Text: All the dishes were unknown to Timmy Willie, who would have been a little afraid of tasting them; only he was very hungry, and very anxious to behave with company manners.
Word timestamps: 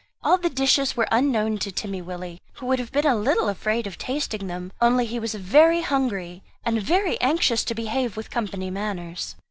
All 0.23 0.39
the 0.39 0.49
dishes 0.49 0.97
were 0.97 1.07
unknown 1.11 1.59
to 1.59 1.71
Timmy 1.71 2.01
Willie, 2.01 2.41
who 2.53 2.65
would 2.65 2.79
have 2.79 2.91
been 2.91 3.05
a 3.05 3.15
little 3.15 3.47
afraid 3.49 3.85
of 3.85 3.99
tasting 3.99 4.47
them; 4.47 4.71
only 4.81 5.05
he 5.05 5.19
was 5.19 5.35
very 5.35 5.81
hungry, 5.81 6.41
and 6.65 6.81
very 6.81 7.21
anxious 7.21 7.63
to 7.65 7.75
behave 7.75 8.17
with 8.17 8.31
company 8.31 8.71
manners. 8.71 9.35